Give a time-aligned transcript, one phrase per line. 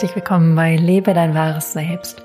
[0.00, 2.24] Herzlich willkommen bei Lebe dein wahres Selbst.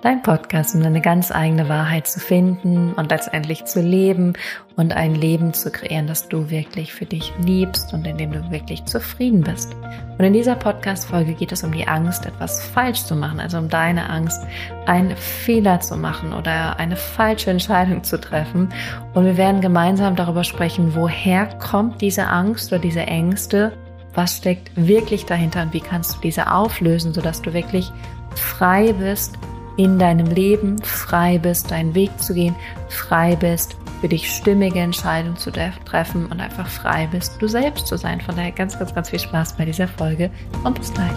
[0.00, 4.34] Dein Podcast, um deine ganz eigene Wahrheit zu finden und letztendlich zu leben
[4.76, 8.48] und ein Leben zu kreieren, das du wirklich für dich liebst und in dem du
[8.52, 9.74] wirklich zufrieden bist.
[10.16, 13.68] Und in dieser Podcast-Folge geht es um die Angst, etwas falsch zu machen, also um
[13.68, 14.46] deine Angst,
[14.86, 18.72] einen Fehler zu machen oder eine falsche Entscheidung zu treffen.
[19.14, 23.72] Und wir werden gemeinsam darüber sprechen, woher kommt diese Angst oder diese Ängste
[24.16, 27.92] was steckt wirklich dahinter und wie kannst du diese auflösen, sodass du wirklich
[28.34, 29.34] frei bist
[29.76, 32.56] in deinem Leben, frei bist, deinen Weg zu gehen,
[32.88, 37.98] frei bist, für dich stimmige Entscheidungen zu treffen und einfach frei bist, du selbst zu
[37.98, 38.20] sein.
[38.22, 40.30] Von daher ganz, ganz, ganz viel Spaß bei dieser Folge
[40.64, 41.16] und bis gleich.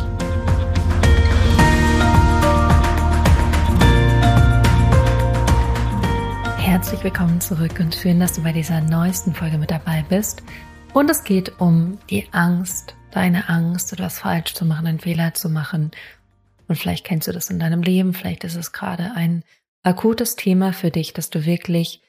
[6.57, 10.43] Herzlich willkommen zurück und schön, dass du bei dieser neuesten Folge mit dabei bist.
[10.93, 15.49] Und es geht um die Angst, deine Angst, etwas falsch zu machen, einen Fehler zu
[15.49, 15.91] machen.
[16.68, 19.43] Und vielleicht kennst du das in deinem Leben, vielleicht ist es gerade ein
[19.84, 22.01] akutes Thema für dich, dass du wirklich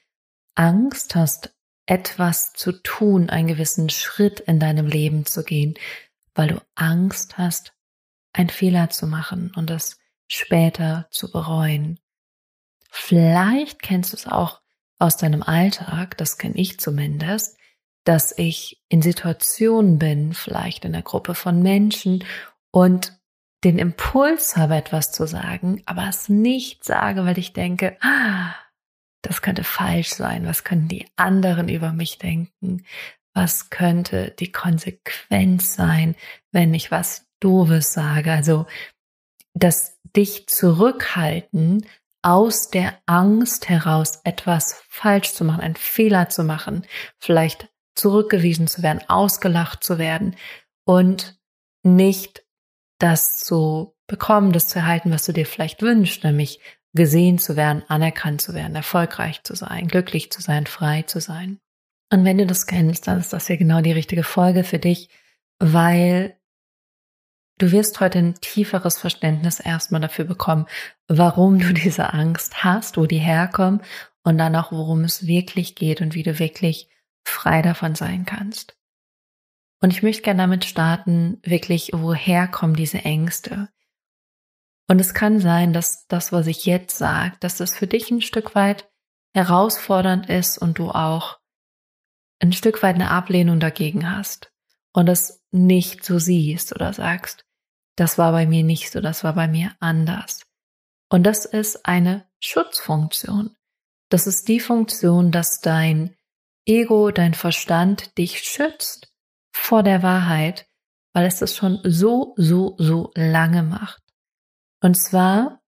[0.54, 1.54] Angst hast,
[1.86, 5.74] etwas zu tun, einen gewissen Schritt in deinem Leben zu gehen,
[6.34, 7.74] weil du Angst hast,
[8.32, 11.98] einen Fehler zu machen und das später zu bereuen.
[12.90, 14.60] Vielleicht kennst du es auch
[14.98, 17.56] aus deinem Alltag, das kenne ich zumindest,
[18.04, 22.24] dass ich in Situationen bin, vielleicht in einer Gruppe von Menschen
[22.70, 23.18] und
[23.62, 28.54] den Impuls habe, etwas zu sagen, aber es nicht sage, weil ich denke, ah,
[29.22, 32.86] das könnte falsch sein, was können die anderen über mich denken,
[33.34, 36.16] was könnte die Konsequenz sein,
[36.52, 38.66] wenn ich was Doofes sage, also
[39.54, 41.86] das dich zurückhalten,
[42.22, 46.86] aus der Angst heraus etwas falsch zu machen, einen Fehler zu machen,
[47.18, 50.36] vielleicht zurückgewiesen zu werden, ausgelacht zu werden
[50.84, 51.38] und
[51.82, 52.44] nicht
[52.98, 56.60] das zu bekommen, das zu erhalten, was du dir vielleicht wünschst, nämlich
[56.92, 61.60] gesehen zu werden, anerkannt zu werden, erfolgreich zu sein, glücklich zu sein, frei zu sein.
[62.12, 65.08] Und wenn du das kennst, dann ist das ja genau die richtige Folge für dich,
[65.60, 66.36] weil
[67.58, 70.66] du wirst heute ein tieferes Verständnis erstmal dafür bekommen,
[71.06, 73.82] warum du diese Angst hast, wo die herkommen
[74.24, 76.88] und dann auch, worum es wirklich geht und wie du wirklich
[77.24, 78.76] frei davon sein kannst.
[79.80, 83.68] Und ich möchte gerne damit starten, wirklich, woher kommen diese Ängste?
[84.88, 88.20] Und es kann sein, dass das, was ich jetzt sage, dass das für dich ein
[88.20, 88.90] Stück weit
[89.34, 91.38] herausfordernd ist und du auch
[92.40, 94.52] ein Stück weit eine Ablehnung dagegen hast
[94.92, 97.44] und es nicht so siehst oder sagst,
[97.96, 100.42] das war bei mir nicht so, das war bei mir anders.
[101.08, 103.56] Und das ist eine Schutzfunktion.
[104.08, 106.16] Das ist die Funktion, dass dein
[106.66, 109.12] Ego, dein Verstand dich schützt
[109.52, 110.66] vor der Wahrheit,
[111.12, 114.02] weil es das schon so, so, so lange macht.
[114.82, 115.60] Und zwar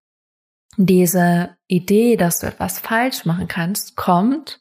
[0.76, 4.60] diese Idee, dass du etwas falsch machen kannst, kommt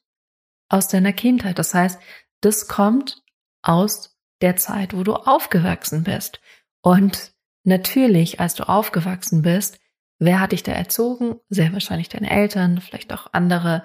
[0.69, 1.59] aus deiner Kindheit.
[1.59, 1.99] Das heißt,
[2.41, 3.23] das kommt
[3.61, 6.41] aus der Zeit, wo du aufgewachsen bist.
[6.81, 7.33] Und
[7.63, 9.79] natürlich, als du aufgewachsen bist,
[10.19, 11.39] wer hat dich da erzogen?
[11.49, 13.83] Sehr wahrscheinlich deine Eltern, vielleicht auch andere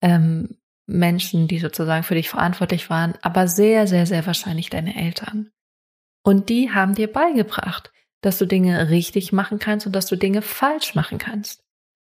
[0.00, 5.50] ähm, Menschen, die sozusagen für dich verantwortlich waren, aber sehr, sehr, sehr wahrscheinlich deine Eltern.
[6.22, 10.42] Und die haben dir beigebracht, dass du Dinge richtig machen kannst und dass du Dinge
[10.42, 11.64] falsch machen kannst.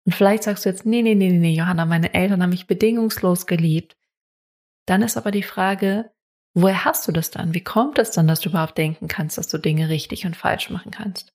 [0.06, 3.46] Und vielleicht sagst du jetzt, nee, nee, nee, nee, Johanna, meine Eltern haben mich bedingungslos
[3.46, 3.98] geliebt.
[4.86, 6.12] Dann ist aber die Frage,
[6.54, 7.54] woher hast du das dann?
[7.54, 10.70] Wie kommt es dann, dass du überhaupt denken kannst, dass du Dinge richtig und falsch
[10.70, 11.34] machen kannst?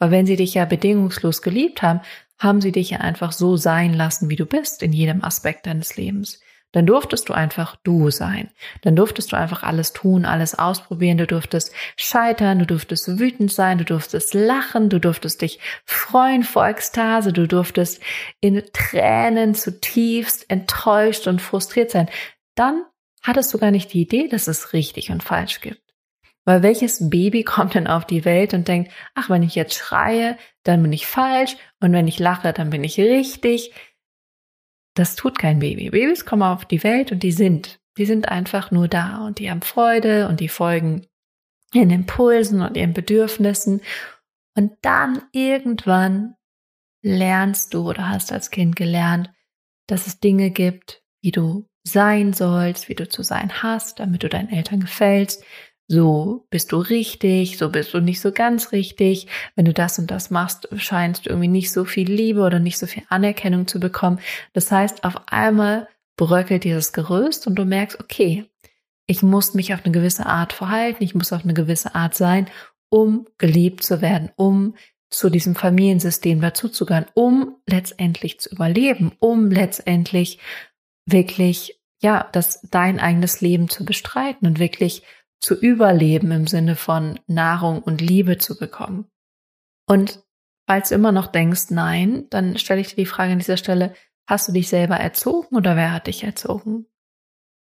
[0.00, 2.00] Weil wenn sie dich ja bedingungslos geliebt haben,
[2.38, 5.96] haben sie dich ja einfach so sein lassen, wie du bist in jedem Aspekt deines
[5.96, 6.40] Lebens.
[6.74, 8.50] Dann durftest du einfach du sein.
[8.82, 11.18] Dann durftest du einfach alles tun, alles ausprobieren.
[11.18, 16.66] Du durftest scheitern, du durftest wütend sein, du durftest lachen, du durftest dich freuen vor
[16.66, 18.02] Ekstase, du durftest
[18.40, 22.08] in Tränen zutiefst enttäuscht und frustriert sein.
[22.56, 22.82] Dann
[23.22, 25.83] hattest du gar nicht die Idee, dass es richtig und falsch gibt.
[26.44, 30.36] Weil welches Baby kommt denn auf die Welt und denkt, ach, wenn ich jetzt schreie,
[30.62, 33.72] dann bin ich falsch und wenn ich lache, dann bin ich richtig.
[34.94, 35.90] Das tut kein Baby.
[35.90, 39.50] Babys kommen auf die Welt und die sind, die sind einfach nur da und die
[39.50, 41.06] haben Freude und die folgen
[41.72, 43.80] ihren Impulsen und ihren Bedürfnissen.
[44.56, 46.36] Und dann irgendwann
[47.02, 49.30] lernst du oder hast als Kind gelernt,
[49.88, 54.28] dass es Dinge gibt, wie du sein sollst, wie du zu sein hast, damit du
[54.28, 55.44] deinen Eltern gefällst,
[55.86, 59.26] so bist du richtig, so bist du nicht so ganz richtig.
[59.54, 62.78] Wenn du das und das machst, scheinst du irgendwie nicht so viel Liebe oder nicht
[62.78, 64.20] so viel Anerkennung zu bekommen.
[64.52, 68.46] Das heißt, auf einmal bröckelt dieses Gerüst und du merkst, okay,
[69.06, 72.48] ich muss mich auf eine gewisse Art verhalten, ich muss auf eine gewisse Art sein,
[72.88, 74.74] um geliebt zu werden, um
[75.10, 80.38] zu diesem Familiensystem dazuzugehören, um letztendlich zu überleben, um letztendlich
[81.06, 85.02] wirklich, ja, das dein eigenes Leben zu bestreiten und wirklich
[85.44, 89.10] zu überleben im Sinne von Nahrung und Liebe zu bekommen.
[89.86, 90.24] Und
[90.66, 93.92] falls du immer noch denkst, nein, dann stelle ich dir die Frage an dieser Stelle,
[94.26, 96.86] hast du dich selber erzogen oder wer hat dich erzogen?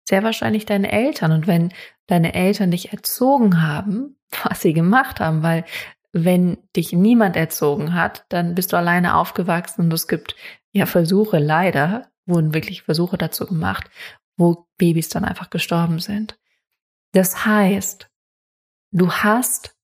[0.08, 1.32] Sehr wahrscheinlich deine Eltern.
[1.32, 1.70] Und wenn
[2.06, 5.67] deine Eltern dich erzogen haben, was sie gemacht haben, weil
[6.12, 10.34] wenn dich niemand erzogen hat, dann bist du alleine aufgewachsen und es gibt
[10.73, 13.90] ja Versuche, leider wurden wirklich Versuche dazu gemacht,
[14.38, 16.38] wo Babys dann einfach gestorben sind.
[17.12, 18.08] Das heißt,
[18.93, 19.75] du hast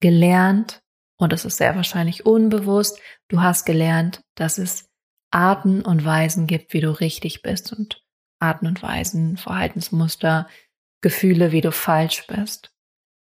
[0.00, 0.80] gelernt,
[1.18, 4.88] und es ist sehr wahrscheinlich unbewusst, du hast gelernt, dass es
[5.30, 8.02] Arten und Weisen gibt, wie du richtig bist und
[8.40, 10.48] Arten und Weisen, Verhaltensmuster,
[11.00, 12.70] Gefühle, wie du falsch bist.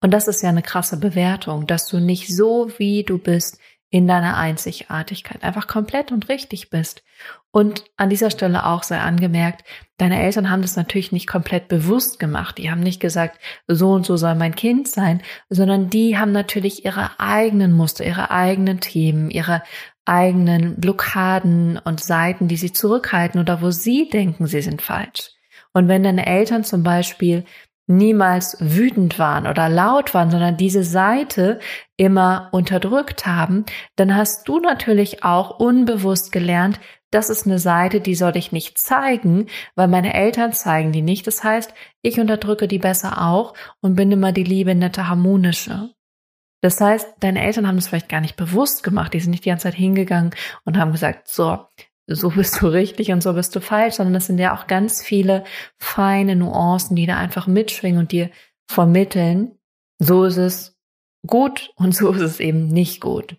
[0.01, 3.59] Und das ist ja eine krasse Bewertung, dass du nicht so, wie du bist,
[3.89, 7.03] in deiner Einzigartigkeit einfach komplett und richtig bist.
[7.53, 9.65] Und an dieser Stelle auch sei angemerkt,
[9.97, 12.57] deine Eltern haben das natürlich nicht komplett bewusst gemacht.
[12.57, 16.85] Die haben nicht gesagt, so und so soll mein Kind sein, sondern die haben natürlich
[16.85, 19.63] ihre eigenen Muster, ihre eigenen Themen, ihre
[20.05, 25.31] eigenen Blockaden und Seiten, die sie zurückhalten oder wo sie denken, sie sind falsch.
[25.73, 27.43] Und wenn deine Eltern zum Beispiel
[27.87, 31.59] niemals wütend waren oder laut waren, sondern diese Seite
[31.97, 33.65] immer unterdrückt haben,
[33.95, 36.79] dann hast du natürlich auch unbewusst gelernt,
[37.11, 41.27] das ist eine Seite, die soll ich nicht zeigen, weil meine Eltern zeigen die nicht.
[41.27, 45.89] Das heißt, ich unterdrücke die besser auch und bin immer die liebe, nette, harmonische.
[46.61, 49.13] Das heißt, deine Eltern haben das vielleicht gar nicht bewusst gemacht.
[49.13, 51.65] Die sind nicht die ganze Zeit hingegangen und haben gesagt, so,
[52.07, 55.01] so bist du richtig und so bist du falsch, sondern es sind ja auch ganz
[55.01, 55.43] viele
[55.77, 58.29] feine Nuancen, die da einfach mitschwingen und dir
[58.69, 59.57] vermitteln,
[59.99, 60.77] so ist es
[61.27, 63.35] gut und so ist es eben nicht gut.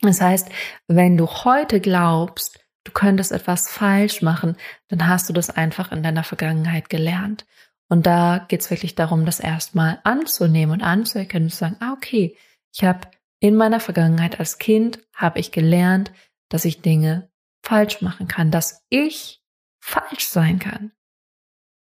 [0.00, 0.48] Das heißt,
[0.88, 4.56] wenn du heute glaubst, du könntest etwas falsch machen,
[4.88, 7.46] dann hast du das einfach in deiner Vergangenheit gelernt.
[7.88, 11.92] Und da geht es wirklich darum, das erstmal anzunehmen und anzuerkennen und zu sagen, ah,
[11.92, 12.36] okay,
[12.72, 13.08] ich habe
[13.40, 16.12] in meiner Vergangenheit als Kind, habe ich gelernt,
[16.48, 17.30] dass ich Dinge
[17.62, 19.42] falsch machen kann, dass ich
[19.80, 20.92] falsch sein kann.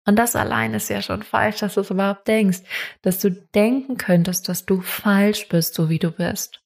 [0.06, 2.60] Und das allein ist ja schon falsch, dass du es überhaupt denkst,
[3.02, 6.64] dass du denken könntest, dass du falsch bist, so wie du bist,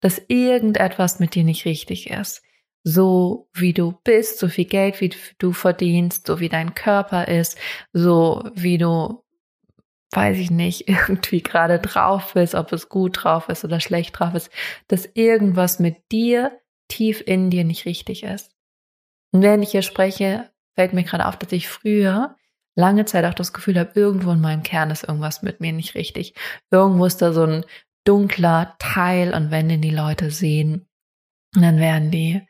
[0.00, 2.42] dass irgendetwas mit dir nicht richtig ist,
[2.82, 7.58] so wie du bist, so viel Geld, wie du verdienst, so wie dein Körper ist,
[7.92, 9.22] so wie du,
[10.12, 14.34] weiß ich nicht, irgendwie gerade drauf bist, ob es gut drauf ist oder schlecht drauf
[14.34, 14.50] ist,
[14.88, 18.50] dass irgendwas mit dir tief in dir nicht richtig ist.
[19.32, 22.36] Und während ich hier spreche, fällt mir gerade auf, dass ich früher
[22.74, 25.94] lange Zeit auch das Gefühl habe, irgendwo in meinem Kern ist irgendwas mit mir nicht
[25.94, 26.34] richtig.
[26.70, 27.64] Irgendwo ist da so ein
[28.04, 30.88] dunkler Teil und wenn den die Leute sehen,
[31.52, 32.42] dann werden die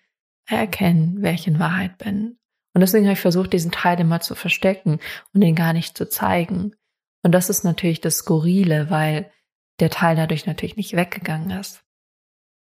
[0.59, 2.39] erkennen, wer ich in Wahrheit bin.
[2.75, 5.01] Und deswegen habe ich versucht, diesen Teil immer zu verstecken
[5.33, 6.75] und den gar nicht zu zeigen.
[7.23, 9.31] Und das ist natürlich das Skurrile, weil
[9.81, 11.83] der Teil dadurch natürlich nicht weggegangen ist.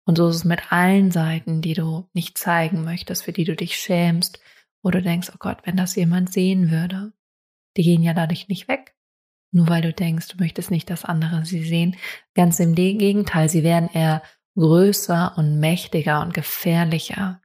[0.06, 3.56] Und so ist es mit allen Seiten, die du nicht zeigen möchtest, für die du
[3.56, 4.40] dich schämst,
[4.82, 7.14] wo du denkst, oh Gott, wenn das jemand sehen würde.
[7.78, 8.96] Die gehen ja dadurch nicht weg.
[9.54, 11.96] Nur weil du denkst, du möchtest nicht, dass andere sie sehen.
[12.34, 14.24] Ganz im Gegenteil, sie werden eher
[14.58, 17.42] größer und mächtiger und gefährlicher,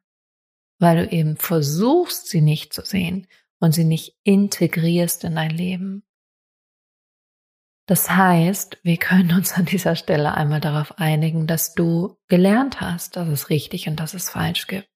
[0.78, 3.26] weil du eben versuchst, sie nicht zu sehen
[3.58, 6.02] und sie nicht integrierst in dein Leben.
[7.86, 13.16] Das heißt, wir können uns an dieser Stelle einmal darauf einigen, dass du gelernt hast,
[13.16, 14.90] dass es richtig und dass es falsch gibt.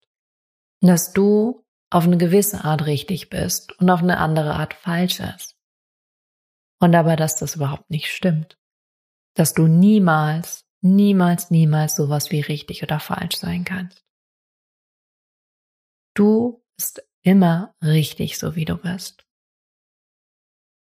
[0.80, 5.56] Dass du auf eine gewisse Art richtig bist und auf eine andere Art falsch ist.
[6.80, 8.58] Und aber, dass das überhaupt nicht stimmt.
[9.34, 14.04] Dass du niemals, niemals, niemals sowas wie richtig oder falsch sein kannst.
[16.14, 19.26] Du bist immer richtig, so wie du bist.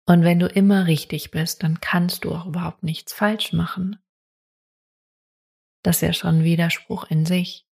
[0.08, 3.98] Und wenn du immer richtig bist, dann kannst du auch überhaupt nichts falsch machen.
[5.82, 7.66] Das ist ja schon ein Widerspruch in sich.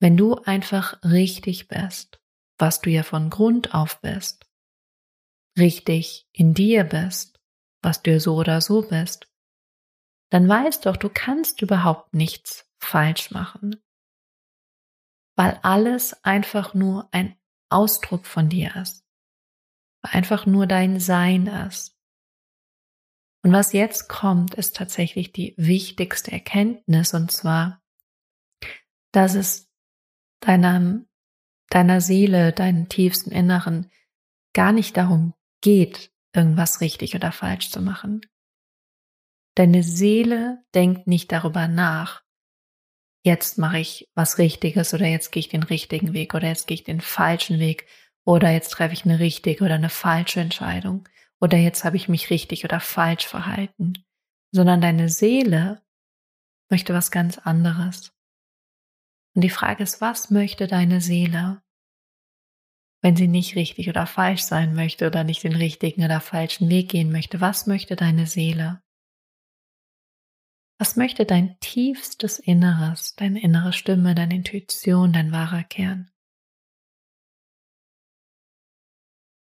[0.00, 2.20] Wenn du einfach richtig bist,
[2.58, 4.46] was du ja von Grund auf bist,
[5.58, 7.40] richtig in dir bist,
[7.82, 9.30] was du so oder so bist,
[10.30, 13.76] dann weißt doch, du kannst überhaupt nichts falsch machen.
[15.36, 17.36] Weil alles einfach nur ein
[17.70, 19.02] Ausdruck von dir ist
[20.02, 21.96] einfach nur dein Sein ist.
[23.44, 27.82] Und was jetzt kommt, ist tatsächlich die wichtigste Erkenntnis, und zwar,
[29.12, 29.68] dass es
[30.40, 31.04] deiner,
[31.68, 33.90] deiner Seele, deinem tiefsten Inneren
[34.54, 38.20] gar nicht darum geht, irgendwas richtig oder falsch zu machen.
[39.56, 42.21] Deine Seele denkt nicht darüber nach,
[43.24, 46.74] jetzt mache ich was Richtiges oder jetzt gehe ich den richtigen Weg oder jetzt gehe
[46.74, 47.86] ich den falschen Weg
[48.24, 51.08] oder jetzt treffe ich eine richtige oder eine falsche Entscheidung
[51.40, 53.94] oder jetzt habe ich mich richtig oder falsch verhalten,
[54.52, 55.82] sondern deine Seele
[56.70, 58.12] möchte was ganz anderes.
[59.34, 61.62] Und die Frage ist, was möchte deine Seele?
[63.02, 66.90] Wenn sie nicht richtig oder falsch sein möchte oder nicht den richtigen oder falschen Weg
[66.90, 68.82] gehen möchte, was möchte deine Seele?
[70.82, 76.10] Was möchte dein tiefstes Inneres, deine innere Stimme, deine Intuition, dein wahrer Kern?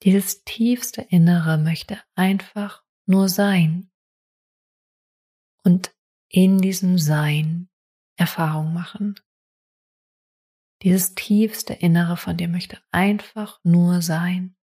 [0.01, 3.91] Dieses tiefste Innere möchte einfach nur sein
[5.63, 5.95] und
[6.27, 7.69] in diesem Sein
[8.15, 9.13] Erfahrung machen.
[10.81, 14.57] Dieses tiefste Innere von dir möchte einfach nur sein.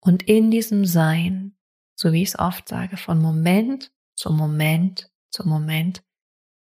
[0.00, 1.56] Und in diesem Sein,
[1.94, 6.02] so wie ich es oft sage, von Moment zu Moment zu Moment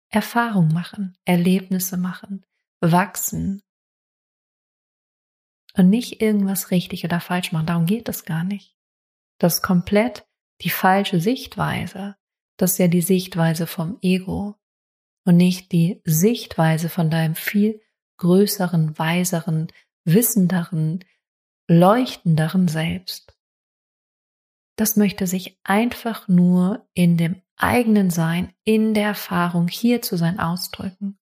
[0.10, 2.46] Erfahrung machen, Erlebnisse machen,
[2.80, 3.62] wachsen.
[5.76, 8.76] Und nicht irgendwas richtig oder falsch machen, darum geht es gar nicht.
[9.40, 10.26] Das ist komplett
[10.62, 12.16] die falsche Sichtweise.
[12.58, 14.56] Das ist ja die Sichtweise vom Ego
[15.26, 17.82] und nicht die Sichtweise von deinem viel
[18.18, 19.68] größeren, weiseren,
[20.06, 21.04] wissenderen,
[21.68, 23.38] leuchtenderen Selbst.
[24.78, 30.40] Das möchte sich einfach nur in dem eigenen Sein, in der Erfahrung hier zu sein
[30.40, 31.18] ausdrücken.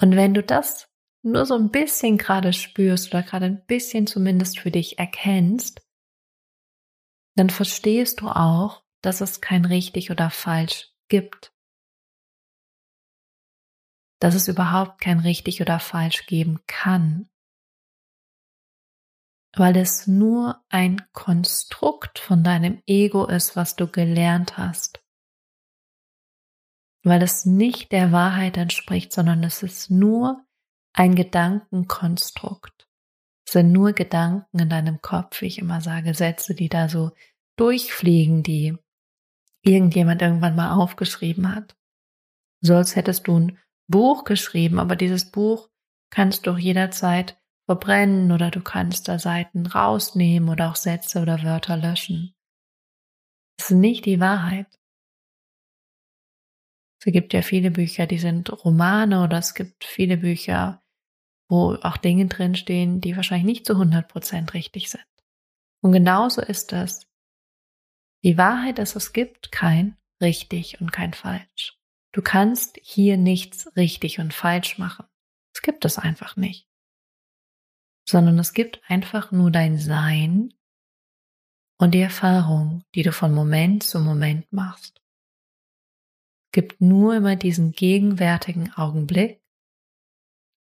[0.00, 0.88] Und wenn du das
[1.22, 5.82] nur so ein bisschen gerade spürst oder gerade ein bisschen zumindest für dich erkennst,
[7.36, 11.52] dann verstehst du auch, dass es kein richtig oder falsch gibt
[14.18, 17.28] dass es überhaupt kein richtig oder falsch geben kann,
[19.58, 25.02] weil es nur ein Konstrukt von deinem Ego ist, was du gelernt hast,
[27.02, 30.44] weil es nicht der Wahrheit entspricht, sondern es ist nur
[30.92, 32.86] ein Gedankenkonstrukt.
[33.46, 37.12] Es sind nur Gedanken in deinem Kopf, wie ich immer sage, Sätze, die da so
[37.56, 38.76] durchfliegen, die
[39.62, 41.76] irgendjemand irgendwann mal aufgeschrieben hat.
[42.60, 43.58] So als hättest du ein
[43.88, 45.70] Buch geschrieben, aber dieses Buch
[46.10, 51.76] kannst du jederzeit verbrennen oder du kannst da Seiten rausnehmen oder auch Sätze oder Wörter
[51.76, 52.34] löschen.
[53.58, 54.66] Das ist nicht die Wahrheit.
[57.00, 60.82] Es gibt ja viele Bücher, die sind Romane oder es gibt viele Bücher,
[61.48, 65.04] wo auch Dinge drinstehen, die wahrscheinlich nicht zu 100% richtig sind.
[65.82, 67.06] Und genauso ist das.
[68.24, 71.78] Die Wahrheit ist, es gibt kein richtig und kein falsch.
[72.12, 75.06] Du kannst hier nichts richtig und falsch machen.
[75.54, 76.66] Es gibt es einfach nicht.
[78.08, 80.54] Sondern es gibt einfach nur dein Sein
[81.78, 85.00] und die Erfahrung, die du von Moment zu Moment machst.
[86.46, 89.42] Es gibt nur immer diesen gegenwärtigen Augenblick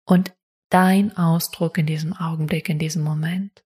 [0.06, 0.34] und
[0.70, 3.64] dein Ausdruck in diesem Augenblick, in diesem Moment.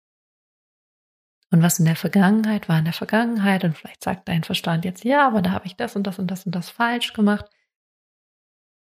[1.49, 5.05] Und was in der Vergangenheit war in der Vergangenheit und vielleicht sagt dein Verstand jetzt,
[5.05, 7.45] ja, aber da habe ich das und das und das und das falsch gemacht.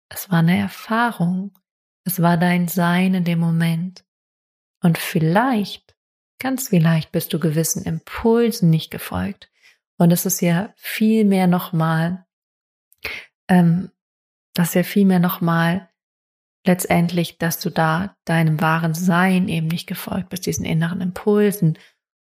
[0.09, 1.53] Es war eine Erfahrung.
[2.03, 4.03] Es war dein Sein in dem Moment.
[4.81, 5.95] Und vielleicht,
[6.39, 9.51] ganz vielleicht bist du gewissen Impulsen nicht gefolgt.
[9.97, 12.25] Und es ist ja viel mehr nochmal,
[13.47, 13.91] ähm,
[14.53, 15.89] das ist ja viel mehr nochmal
[16.65, 21.77] letztendlich, dass du da deinem wahren Sein eben nicht gefolgt bist, diesen inneren Impulsen.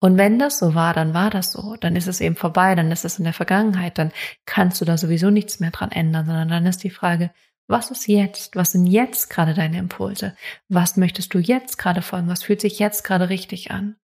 [0.02, 1.76] Und wenn das so war, dann war das so.
[1.76, 4.12] Dann ist es eben vorbei, dann ist es in der Vergangenheit, dann
[4.46, 7.32] kannst du da sowieso nichts mehr dran ändern, sondern dann ist die Frage,
[7.70, 8.56] was ist jetzt?
[8.56, 10.36] Was sind jetzt gerade deine Impulse?
[10.70, 12.28] Was möchtest du jetzt gerade folgen?
[12.28, 13.96] Was fühlt sich jetzt gerade richtig an?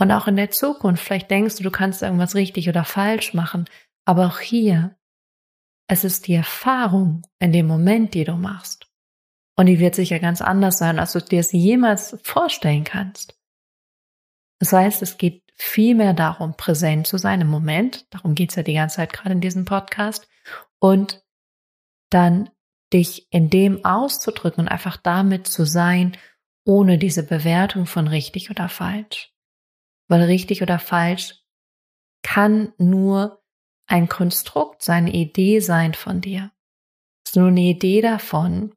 [0.00, 3.66] Und auch in der Zukunft, vielleicht denkst du, du kannst irgendwas richtig oder falsch machen,
[4.06, 4.96] aber auch hier,
[5.88, 8.86] es ist die Erfahrung in dem Moment, die du machst.
[9.56, 13.38] Und die wird sicher ganz anders sein, als du dir es jemals vorstellen kannst.
[14.60, 18.06] Das heißt, es geht viel mehr darum, präsent zu sein im Moment.
[18.14, 20.28] Darum geht's ja die ganze Zeit gerade in diesem Podcast.
[20.78, 21.24] Und
[22.10, 22.50] dann
[22.92, 26.16] dich in dem auszudrücken und einfach damit zu sein,
[26.64, 29.32] ohne diese Bewertung von richtig oder falsch.
[30.08, 31.42] Weil richtig oder falsch
[32.22, 33.42] kann nur
[33.86, 36.50] ein Konstrukt sein, eine Idee sein von dir.
[37.24, 38.74] Es ist nur eine Idee davon,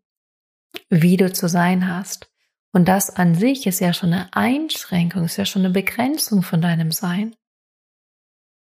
[0.90, 2.32] wie du zu sein hast.
[2.74, 6.62] Und das an sich ist ja schon eine Einschränkung, ist ja schon eine Begrenzung von
[6.62, 7.36] deinem Sein.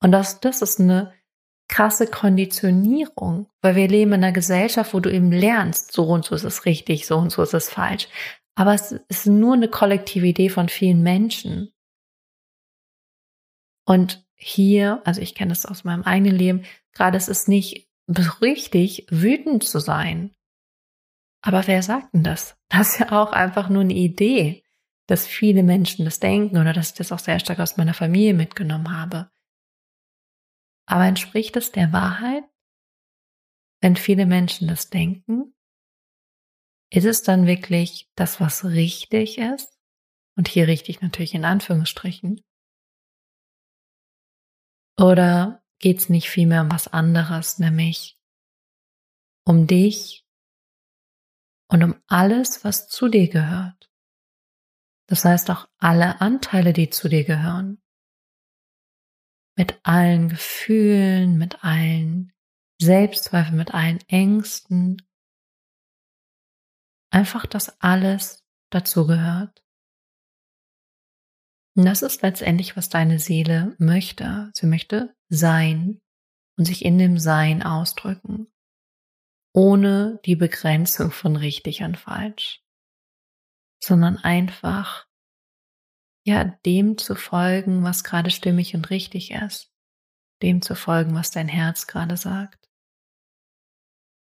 [0.01, 1.13] Und das, das ist eine
[1.69, 6.35] krasse Konditionierung, weil wir leben in einer Gesellschaft, wo du eben lernst, so und so
[6.35, 8.09] ist es richtig, so und so ist es falsch.
[8.55, 11.71] Aber es ist nur eine kollektive Idee von vielen Menschen.
[13.85, 17.87] Und hier, also ich kenne das aus meinem eigenen Leben, gerade es ist nicht
[18.41, 20.35] richtig wütend zu sein.
[21.41, 22.57] Aber wer sagt denn das?
[22.67, 24.63] Das ist ja auch einfach nur eine Idee,
[25.07, 28.33] dass viele Menschen das denken oder dass ich das auch sehr stark aus meiner Familie
[28.33, 29.31] mitgenommen habe.
[30.89, 32.43] Aber entspricht es der Wahrheit?
[33.79, 35.55] Wenn viele Menschen das denken,
[36.91, 39.79] ist es dann wirklich das, was richtig ist?
[40.35, 42.41] Und hier richtig natürlich in Anführungsstrichen.
[44.99, 48.19] Oder geht es nicht vielmehr um was anderes, nämlich
[49.45, 50.25] um dich
[51.69, 53.91] und um alles, was zu dir gehört.
[55.07, 57.79] Das heißt auch alle Anteile, die zu dir gehören.
[59.59, 62.31] Mit allen Gefühlen, mit allen
[62.81, 65.05] Selbstzweifeln, mit allen Ängsten.
[67.11, 69.61] Einfach, dass alles dazu gehört.
[71.75, 74.49] Und das ist letztendlich, was deine Seele möchte.
[74.53, 75.99] Sie möchte sein
[76.57, 78.47] und sich in dem Sein ausdrücken,
[79.53, 82.63] ohne die Begrenzung von richtig und falsch,
[83.83, 85.08] sondern einfach,
[86.25, 89.71] ja, dem zu folgen, was gerade stimmig und richtig ist,
[90.41, 92.69] dem zu folgen, was dein Herz gerade sagt.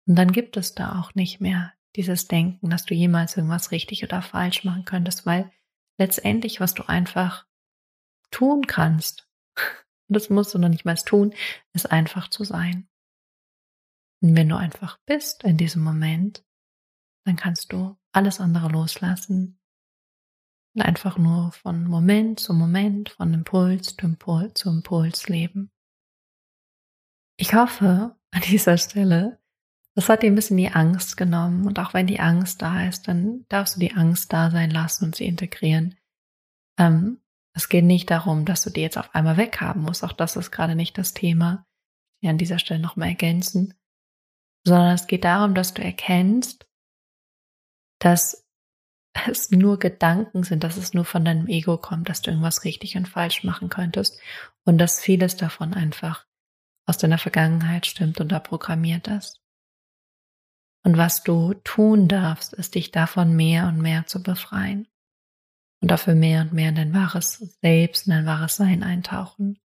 [0.06, 4.04] Und dann gibt es da auch nicht mehr dieses Denken, dass du jemals irgendwas richtig
[4.04, 5.50] oder falsch machen könntest, weil
[5.98, 7.46] letztendlich, was du einfach
[8.30, 9.28] tun kannst,
[10.08, 11.34] das musst du noch nicht mal tun,
[11.72, 12.88] ist einfach zu sein.
[14.22, 16.44] Und wenn du einfach bist in diesem Moment,
[17.24, 19.60] dann kannst du alles andere loslassen
[20.74, 25.70] und einfach nur von Moment zu Moment, von Impuls zu Impuls zu Impuls leben.
[27.36, 29.38] Ich hoffe an dieser Stelle,
[29.94, 31.66] das hat dir ein bisschen die Angst genommen.
[31.66, 35.06] Und auch wenn die Angst da ist, dann darfst du die Angst da sein lassen
[35.06, 35.96] und sie integrieren.
[36.78, 37.20] Ähm,
[37.52, 40.04] es geht nicht darum, dass du die jetzt auf einmal weghaben musst.
[40.04, 41.66] Auch das ist gerade nicht das Thema.
[42.20, 43.74] Ich an dieser Stelle nochmal ergänzen.
[44.64, 46.68] Sondern es geht darum, dass du erkennst,
[47.98, 48.47] dass
[49.26, 52.96] es nur Gedanken sind, dass es nur von deinem Ego kommt, dass du irgendwas richtig
[52.96, 54.20] und falsch machen könntest
[54.64, 56.26] und dass vieles davon einfach
[56.86, 59.42] aus deiner Vergangenheit stimmt und da programmiert ist.
[60.84, 64.88] Und was du tun darfst, ist dich davon mehr und mehr zu befreien.
[65.80, 69.58] Und dafür mehr und mehr in dein wahres Selbst, in dein wahres Sein eintauchen.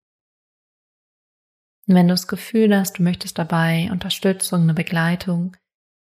[1.88, 5.58] Und wenn du das Gefühl hast, du möchtest dabei Unterstützung, eine Begleitung,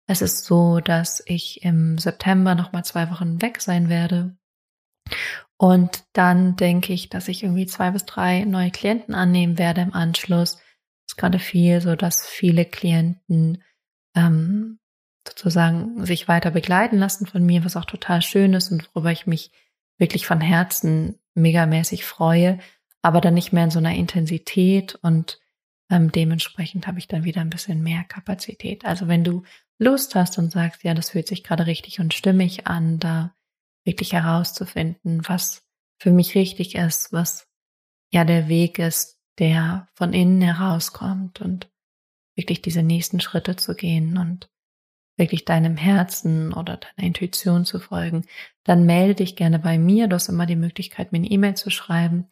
[0.08, 4.38] es ist so, dass ich im September nochmal zwei Wochen weg sein werde.
[5.58, 9.94] Und dann denke ich, dass ich irgendwie zwei bis drei neue Klienten annehmen werde im
[9.94, 10.56] Anschluss.
[11.08, 13.64] Es ist gerade viel so, dass viele Klienten
[14.16, 14.80] ähm,
[15.28, 19.28] sozusagen sich weiter begleiten lassen von mir, was auch total schön ist und worüber ich
[19.28, 19.52] mich
[19.98, 22.60] wirklich von Herzen megamäßig freue,
[23.02, 25.40] aber dann nicht mehr in so einer Intensität und
[25.90, 28.86] ähm, dementsprechend habe ich dann wieder ein bisschen mehr Kapazität.
[28.86, 29.44] Also wenn du
[29.78, 33.36] Lust hast und sagst, ja, das fühlt sich gerade richtig und stimmig an, da
[33.84, 35.64] wirklich herauszufinden, was
[36.00, 37.48] für mich richtig ist, was
[38.12, 41.70] ja der Weg ist, der von innen herauskommt und
[42.36, 44.50] wirklich diese nächsten Schritte zu gehen und
[45.18, 48.26] wirklich deinem Herzen oder deiner Intuition zu folgen,
[48.64, 50.08] dann melde dich gerne bei mir.
[50.08, 52.28] Du hast immer die Möglichkeit, mir eine E-Mail zu schreiben.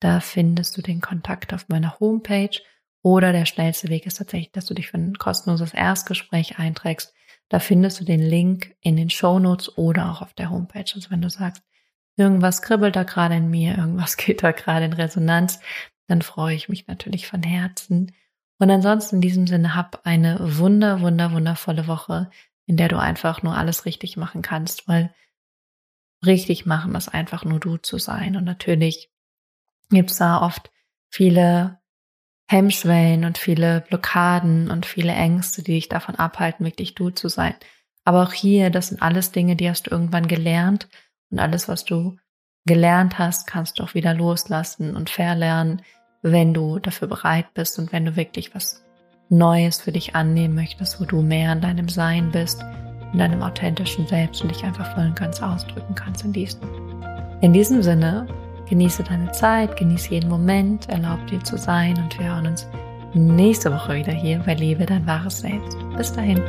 [0.00, 2.60] Da findest du den Kontakt auf meiner Homepage.
[3.04, 7.14] Oder der schnellste Weg ist tatsächlich, dass du dich für ein kostenloses Erstgespräch einträgst.
[7.48, 10.90] Da findest du den Link in den Show Notes oder auch auf der Homepage.
[10.94, 11.62] Also wenn du sagst,
[12.16, 15.60] irgendwas kribbelt da gerade in mir, irgendwas geht da gerade in Resonanz,
[16.08, 18.10] dann freue ich mich natürlich von Herzen
[18.58, 22.30] und ansonsten in diesem Sinne hab eine wunder, wunder, wundervolle Woche,
[22.66, 25.14] in der du einfach nur alles richtig machen kannst, weil
[26.24, 28.36] richtig machen ist einfach nur du zu sein.
[28.36, 29.10] Und natürlich
[29.90, 30.70] gibt's da oft
[31.10, 31.78] viele
[32.46, 37.54] Hemmschwellen und viele Blockaden und viele Ängste, die dich davon abhalten, wirklich du zu sein.
[38.04, 40.88] Aber auch hier, das sind alles Dinge, die hast du irgendwann gelernt
[41.30, 42.16] und alles, was du
[42.66, 45.82] gelernt hast, kannst du auch wieder loslassen und verlernen,
[46.22, 48.82] wenn du dafür bereit bist und wenn du wirklich was
[49.30, 52.62] Neues für dich annehmen möchtest, wo du mehr in deinem Sein bist,
[53.12, 56.60] in deinem authentischen Selbst und dich einfach voll und ganz ausdrücken kannst in diesem.
[57.40, 58.26] In diesem Sinne,
[58.68, 62.66] genieße deine Zeit, genieße jeden Moment, erlaub dir zu sein und wir hören uns
[63.14, 65.76] nächste Woche wieder hier bei Liebe, dein wahres Selbst.
[65.96, 66.40] Bis dahin.